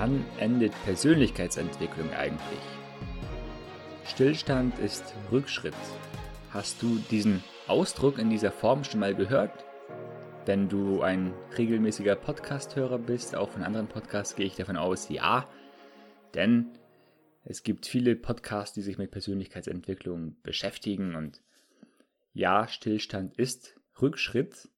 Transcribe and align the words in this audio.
Wann 0.00 0.24
endet 0.38 0.72
Persönlichkeitsentwicklung 0.86 2.10
eigentlich? 2.14 2.40
Stillstand 4.06 4.78
ist 4.78 5.14
Rückschritt. 5.30 5.74
Hast 6.48 6.80
du 6.80 6.98
diesen 7.10 7.44
Ausdruck 7.66 8.18
in 8.18 8.30
dieser 8.30 8.50
Form 8.50 8.82
schon 8.82 9.00
mal 9.00 9.14
gehört? 9.14 9.66
Wenn 10.46 10.70
du 10.70 11.02
ein 11.02 11.34
regelmäßiger 11.58 12.16
Podcast-Hörer 12.16 12.98
bist, 12.98 13.36
auch 13.36 13.50
von 13.50 13.62
anderen 13.62 13.88
Podcasts, 13.88 14.36
gehe 14.36 14.46
ich 14.46 14.56
davon 14.56 14.78
aus, 14.78 15.10
ja. 15.10 15.46
Denn 16.32 16.70
es 17.44 17.62
gibt 17.62 17.84
viele 17.84 18.16
Podcasts, 18.16 18.72
die 18.72 18.80
sich 18.80 18.96
mit 18.96 19.10
Persönlichkeitsentwicklung 19.10 20.40
beschäftigen 20.42 21.14
und 21.14 21.42
ja, 22.32 22.68
Stillstand 22.68 23.36
ist 23.36 23.78
Rückschritt. 24.00 24.70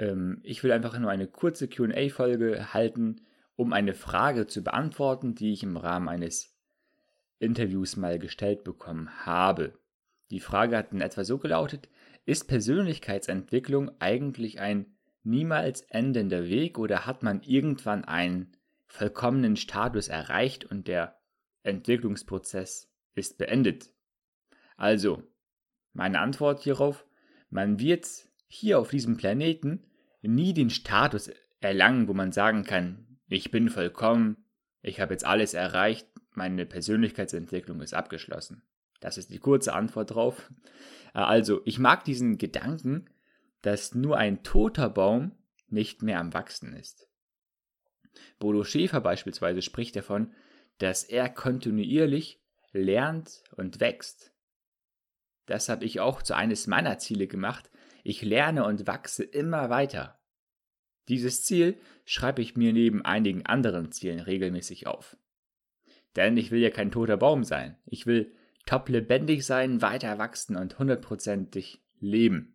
Ähm, 0.00 0.40
ich 0.42 0.64
will 0.64 0.72
einfach 0.72 0.98
nur 0.98 1.10
eine 1.12 1.28
kurze 1.28 1.68
QA-Folge 1.68 2.74
halten, 2.74 3.20
um 3.60 3.74
eine 3.74 3.92
Frage 3.92 4.46
zu 4.46 4.64
beantworten, 4.64 5.34
die 5.34 5.52
ich 5.52 5.62
im 5.62 5.76
Rahmen 5.76 6.08
eines 6.08 6.56
Interviews 7.40 7.94
mal 7.94 8.18
gestellt 8.18 8.64
bekommen 8.64 9.10
habe. 9.26 9.78
Die 10.30 10.40
Frage 10.40 10.78
hat 10.78 10.92
in 10.92 11.02
etwa 11.02 11.24
so 11.24 11.36
gelautet, 11.36 11.90
ist 12.24 12.48
Persönlichkeitsentwicklung 12.48 13.90
eigentlich 13.98 14.60
ein 14.60 14.86
niemals 15.24 15.82
endender 15.82 16.44
Weg 16.44 16.78
oder 16.78 17.04
hat 17.04 17.22
man 17.22 17.42
irgendwann 17.42 18.06
einen 18.06 18.56
vollkommenen 18.86 19.56
Status 19.56 20.08
erreicht 20.08 20.64
und 20.64 20.88
der 20.88 21.20
Entwicklungsprozess 21.62 22.90
ist 23.14 23.36
beendet? 23.36 23.90
Also, 24.78 25.22
meine 25.92 26.20
Antwort 26.20 26.62
hierauf, 26.62 27.04
man 27.50 27.78
wird 27.78 28.08
hier 28.46 28.78
auf 28.78 28.88
diesem 28.88 29.18
Planeten 29.18 29.84
nie 30.22 30.54
den 30.54 30.70
Status 30.70 31.30
erlangen, 31.60 32.08
wo 32.08 32.14
man 32.14 32.32
sagen 32.32 32.64
kann, 32.64 33.09
ich 33.30 33.50
bin 33.50 33.70
vollkommen, 33.70 34.44
ich 34.82 35.00
habe 35.00 35.14
jetzt 35.14 35.24
alles 35.24 35.54
erreicht, 35.54 36.08
meine 36.32 36.66
Persönlichkeitsentwicklung 36.66 37.80
ist 37.80 37.94
abgeschlossen. 37.94 38.62
Das 39.00 39.16
ist 39.16 39.30
die 39.30 39.38
kurze 39.38 39.72
Antwort 39.72 40.10
drauf. 40.10 40.50
Äh, 41.14 41.20
also, 41.20 41.62
ich 41.64 41.78
mag 41.78 42.04
diesen 42.04 42.36
Gedanken, 42.36 43.08
dass 43.62 43.94
nur 43.94 44.18
ein 44.18 44.42
toter 44.42 44.90
Baum 44.90 45.32
nicht 45.68 46.02
mehr 46.02 46.18
am 46.18 46.34
Wachsen 46.34 46.74
ist. 46.74 47.08
Bodo 48.38 48.64
Schäfer 48.64 49.00
beispielsweise 49.00 49.62
spricht 49.62 49.96
davon, 49.96 50.34
dass 50.78 51.04
er 51.04 51.28
kontinuierlich 51.28 52.42
lernt 52.72 53.44
und 53.56 53.80
wächst. 53.80 54.32
Das 55.46 55.68
habe 55.68 55.84
ich 55.84 56.00
auch 56.00 56.22
zu 56.22 56.34
eines 56.34 56.66
meiner 56.66 56.98
Ziele 56.98 57.26
gemacht. 57.26 57.70
Ich 58.02 58.22
lerne 58.22 58.64
und 58.64 58.86
wachse 58.86 59.24
immer 59.24 59.70
weiter. 59.70 60.19
Dieses 61.10 61.42
Ziel 61.42 61.76
schreibe 62.04 62.40
ich 62.40 62.56
mir 62.56 62.72
neben 62.72 63.04
einigen 63.04 63.44
anderen 63.44 63.90
Zielen 63.90 64.20
regelmäßig 64.20 64.86
auf. 64.86 65.16
Denn 66.14 66.36
ich 66.36 66.52
will 66.52 66.60
ja 66.60 66.70
kein 66.70 66.92
toter 66.92 67.16
Baum 67.16 67.42
sein. 67.42 67.76
Ich 67.84 68.06
will 68.06 68.32
top 68.64 68.88
lebendig 68.88 69.44
sein, 69.44 69.82
weiter 69.82 70.18
wachsen 70.18 70.54
und 70.54 70.78
hundertprozentig 70.78 71.82
leben. 71.98 72.54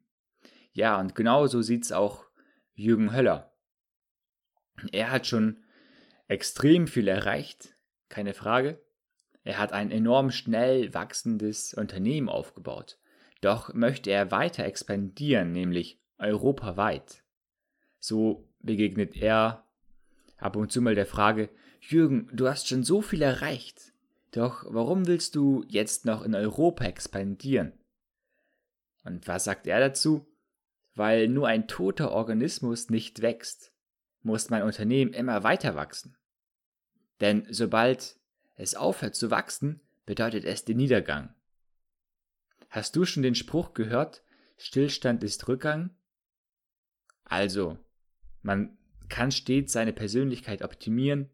Ja, 0.72 0.98
und 1.02 1.16
genau 1.16 1.48
so 1.48 1.61
sieht's 1.61 1.92
auch 1.92 2.26
Jürgen 2.73 3.14
Höller. 3.14 3.53
Er 4.94 5.11
hat 5.11 5.28
schon 5.28 5.66
extrem 6.30 6.88
viel 6.88 7.09
erreicht, 7.09 7.76
keine 8.08 8.33
Frage. 8.33 8.81
Er 9.44 9.58
hat 9.58 9.73
ein 9.73 9.92
enorm 9.92 10.31
schnell 10.31 10.94
wachsendes 10.94 11.73
Unternehmen 11.73 12.30
aufgebaut. 12.30 13.00
Doch 13.42 13.73
möchte 13.73 14.11
er 14.11 14.31
weiter 14.31 14.64
expandieren, 14.64 15.52
nämlich 15.52 16.00
europaweit. 16.17 17.24
So 18.06 18.48
begegnet 18.59 19.16
er 19.16 19.67
ab 20.38 20.56
und 20.58 20.72
zu 20.72 20.80
mal 20.80 20.94
der 20.94 21.08
Frage, 21.08 21.50
Jürgen, 21.81 22.30
du 22.31 22.48
hast 22.48 22.67
schon 22.67 22.84
so 22.84 23.02
viel 23.02 23.23
erreicht, 23.23 23.94
doch 24.30 24.64
warum 24.67 25.08
willst 25.08 25.34
du 25.34 25.66
jetzt 25.67 26.06
noch 26.06 26.22
in 26.22 26.36
Europa 26.36 26.86
expandieren? 26.86 27.73
Und 29.06 29.27
was 29.27 29.45
sagt 29.45 29.65
er 29.65 29.80
dazu? 29.80 30.27
Weil 30.94 31.27
nur 31.27 31.48
ein 31.48 31.67
toter 31.67 32.11
Organismus 32.11 32.92
nicht 32.92 33.23
wächst, 33.23 33.73
muss 34.21 34.52
mein 34.52 34.61
Unternehmen 34.61 35.11
immer 35.11 35.42
weiter 35.42 35.73
wachsen. 35.73 36.15
Denn 37.21 37.48
sobald 37.49 38.20
es 38.54 38.76
aufhört 38.76 39.15
zu 39.15 39.32
wachsen, 39.32 39.82
bedeutet 40.05 40.45
es 40.45 40.64
den 40.64 40.77
Niedergang. 40.77 41.33
Hast 42.70 42.95
du 42.95 43.04
schon 43.04 43.23
den 43.23 43.33
Spruch 43.33 43.73
gehört, 43.73 44.23
Stillstand 44.58 45.23
ist 45.23 45.48
Rückgang? 45.48 45.89
Also, 47.23 47.80
man 48.45 48.78
kann 49.10 49.32
stets 49.32 49.73
seine 49.73 49.92
Persönlichkeit 49.92 50.61
optimieren, 50.61 51.32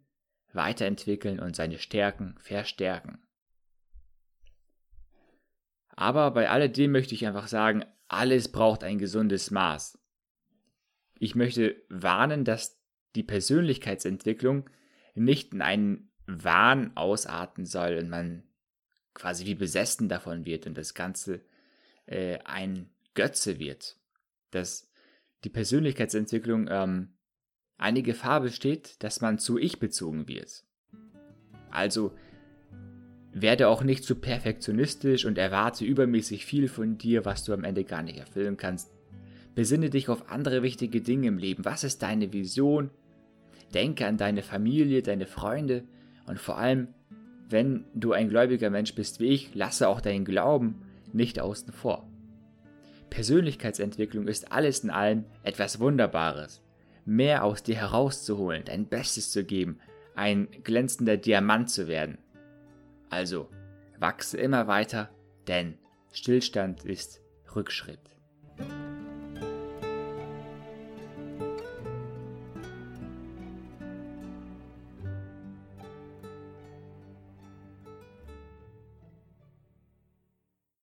weiterentwickeln 0.53 1.39
und 1.39 1.57
seine 1.57 1.77
Stärken 1.77 2.35
verstärken. 2.39 3.21
Aber 5.89 6.31
bei 6.31 6.49
alledem 6.49 6.91
möchte 6.91 7.13
ich 7.13 7.27
einfach 7.27 7.47
sagen, 7.47 7.83
alles 8.07 8.49
braucht 8.49 8.85
ein 8.85 8.97
gesundes 8.97 9.51
Maß. 9.51 9.99
Ich 11.19 11.35
möchte 11.35 11.75
warnen, 11.89 12.45
dass 12.45 12.81
die 13.15 13.23
Persönlichkeitsentwicklung 13.23 14.69
nicht 15.13 15.53
in 15.53 15.61
einen 15.61 16.11
Wahn 16.27 16.95
ausarten 16.95 17.65
soll 17.65 17.97
und 17.97 18.09
man 18.09 18.43
quasi 19.13 19.45
wie 19.45 19.55
besessen 19.55 20.07
davon 20.07 20.45
wird 20.45 20.65
und 20.65 20.77
das 20.77 20.93
Ganze 20.93 21.41
äh, 22.05 22.39
ein 22.45 22.89
Götze 23.15 23.59
wird. 23.59 23.97
Das 24.51 24.90
die 25.43 25.49
Persönlichkeitsentwicklung 25.49 26.67
ähm, 26.69 27.09
eine 27.77 28.03
Gefahr 28.03 28.41
besteht, 28.41 29.01
dass 29.03 29.21
man 29.21 29.39
zu 29.39 29.57
ich 29.57 29.79
bezogen 29.79 30.27
wird. 30.27 30.63
Also 31.71 32.13
werde 33.33 33.69
auch 33.69 33.83
nicht 33.83 34.03
zu 34.03 34.15
perfektionistisch 34.15 35.25
und 35.25 35.37
erwarte 35.37 35.85
übermäßig 35.85 36.45
viel 36.45 36.67
von 36.67 36.97
dir, 36.97 37.25
was 37.25 37.43
du 37.43 37.53
am 37.53 37.63
Ende 37.63 37.83
gar 37.83 38.03
nicht 38.03 38.17
erfüllen 38.17 38.57
kannst. 38.57 38.91
Besinne 39.55 39.89
dich 39.89 40.09
auf 40.09 40.29
andere 40.29 40.63
wichtige 40.63 41.01
Dinge 41.01 41.27
im 41.27 41.37
Leben. 41.37 41.65
Was 41.65 41.83
ist 41.83 42.03
deine 42.03 42.33
Vision? 42.33 42.89
Denke 43.73 44.05
an 44.05 44.17
deine 44.17 44.43
Familie, 44.43 45.01
deine 45.01 45.25
Freunde 45.25 45.85
und 46.27 46.39
vor 46.39 46.57
allem, 46.57 46.89
wenn 47.49 47.85
du 47.93 48.11
ein 48.11 48.29
gläubiger 48.29 48.69
Mensch 48.69 48.95
bist 48.95 49.19
wie 49.19 49.27
ich, 49.27 49.55
lasse 49.55 49.87
auch 49.87 50.01
deinen 50.01 50.25
Glauben 50.25 50.81
nicht 51.13 51.39
außen 51.39 51.73
vor. 51.73 52.10
Persönlichkeitsentwicklung 53.11 54.27
ist 54.27 54.51
alles 54.51 54.79
in 54.79 54.89
allem 54.89 55.25
etwas 55.43 55.79
Wunderbares. 55.79 56.61
Mehr 57.05 57.43
aus 57.43 57.61
dir 57.61 57.75
herauszuholen, 57.75 58.63
dein 58.65 58.87
Bestes 58.87 59.31
zu 59.31 59.43
geben, 59.43 59.79
ein 60.15 60.47
glänzender 60.63 61.17
Diamant 61.17 61.69
zu 61.69 61.87
werden. 61.87 62.17
Also, 63.09 63.49
wachse 63.99 64.37
immer 64.37 64.67
weiter, 64.67 65.09
denn 65.47 65.77
Stillstand 66.11 66.85
ist 66.85 67.21
Rückschritt. 67.55 67.99